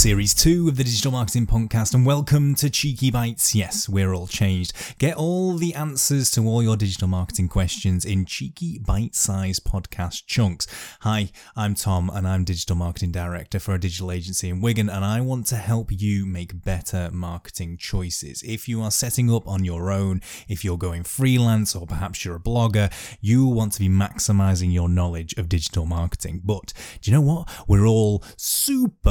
series 0.00 0.32
two 0.32 0.66
of 0.66 0.78
the 0.78 0.82
Digital 0.82 1.12
Marketing 1.12 1.46
Podcast, 1.46 1.92
and 1.92 2.06
welcome 2.06 2.54
to 2.54 2.70
Cheeky 2.70 3.10
Bites. 3.10 3.54
Yes, 3.54 3.86
we're 3.86 4.14
all 4.14 4.26
changed. 4.26 4.72
Get 4.98 5.14
all 5.14 5.58
the 5.58 5.74
answers 5.74 6.30
to 6.30 6.46
all 6.46 6.62
your 6.62 6.74
digital 6.74 7.06
marketing 7.06 7.48
questions 7.48 8.06
in 8.06 8.24
cheeky 8.24 8.78
bite 8.78 9.14
sized 9.14 9.64
podcast 9.64 10.24
chunks. 10.26 10.66
Hi, 11.02 11.30
I'm 11.54 11.74
Tom, 11.74 12.10
and 12.14 12.26
I'm 12.26 12.44
Digital 12.44 12.76
Marketing 12.76 13.12
Director 13.12 13.58
for 13.58 13.74
a 13.74 13.78
digital 13.78 14.10
agency 14.10 14.48
in 14.48 14.62
Wigan, 14.62 14.88
and 14.88 15.04
I 15.04 15.20
want 15.20 15.46
to 15.48 15.56
help 15.56 15.90
you 15.92 16.24
make 16.24 16.64
better 16.64 17.10
marketing 17.12 17.76
choices. 17.76 18.42
If 18.42 18.68
you 18.68 18.80
are 18.80 18.90
setting 18.90 19.30
up 19.30 19.46
on 19.46 19.64
your 19.64 19.92
own, 19.92 20.22
if 20.48 20.64
you're 20.64 20.78
going 20.78 21.02
freelance, 21.02 21.76
or 21.76 21.86
perhaps 21.86 22.24
you're 22.24 22.36
a 22.36 22.40
blogger, 22.40 22.90
you 23.20 23.46
want 23.46 23.74
to 23.74 23.80
be 23.80 23.88
maximizing 23.90 24.72
your 24.72 24.88
knowledge 24.88 25.34
of 25.34 25.50
digital 25.50 25.84
marketing. 25.84 26.40
But 26.42 26.72
do 27.02 27.10
you 27.10 27.16
know 27.18 27.22
what? 27.22 27.50
We're 27.68 27.86
all 27.86 28.24
super 28.38 29.09